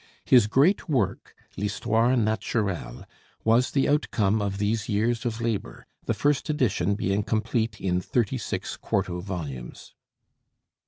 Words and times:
His 0.25 0.47
great 0.47 0.89
work, 0.89 1.35
'L'Histoire 1.55 2.15
Naturelle,' 2.15 3.05
was 3.43 3.69
the 3.69 3.87
outcome 3.87 4.41
of 4.41 4.57
these 4.57 4.89
years 4.89 5.27
of 5.27 5.39
labor, 5.39 5.85
the 6.07 6.15
first 6.15 6.49
edition 6.49 6.95
being 6.95 7.21
complete 7.21 7.79
in 7.79 8.01
thirty 8.01 8.39
six 8.39 8.77
quarto 8.77 9.19
volumes. 9.19 9.93